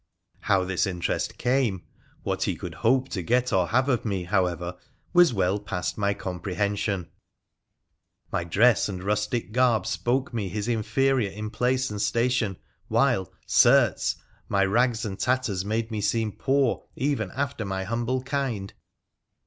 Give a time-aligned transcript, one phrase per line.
[0.39, 1.83] How this interest came,
[2.23, 4.75] what he could hope to get or have of me, however,
[5.13, 7.07] was well past my comprehension.
[8.31, 14.15] My dress and rustic garb spoke me his inferior in place and station, while, certes!
[14.49, 18.73] my rag3 and tatters made me seem poor even after my humble kind.